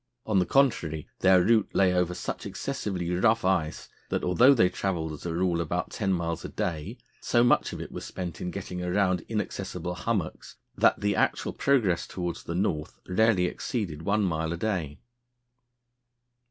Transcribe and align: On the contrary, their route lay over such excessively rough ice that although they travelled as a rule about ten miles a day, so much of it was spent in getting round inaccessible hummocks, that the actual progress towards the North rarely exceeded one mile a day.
On 0.25 0.39
the 0.39 0.47
contrary, 0.47 1.07
their 1.19 1.43
route 1.43 1.69
lay 1.73 1.93
over 1.93 2.15
such 2.15 2.47
excessively 2.47 3.07
rough 3.13 3.45
ice 3.45 3.87
that 4.09 4.23
although 4.23 4.55
they 4.55 4.67
travelled 4.67 5.13
as 5.13 5.27
a 5.27 5.33
rule 5.35 5.61
about 5.61 5.91
ten 5.91 6.11
miles 6.11 6.43
a 6.43 6.49
day, 6.49 6.97
so 7.19 7.43
much 7.43 7.71
of 7.71 7.79
it 7.79 7.91
was 7.91 8.03
spent 8.03 8.41
in 8.41 8.49
getting 8.49 8.81
round 8.81 9.21
inaccessible 9.29 9.93
hummocks, 9.93 10.55
that 10.75 11.01
the 11.01 11.15
actual 11.15 11.53
progress 11.53 12.07
towards 12.07 12.45
the 12.45 12.55
North 12.55 12.99
rarely 13.07 13.45
exceeded 13.45 14.01
one 14.01 14.23
mile 14.23 14.51
a 14.51 14.57
day. 14.57 14.97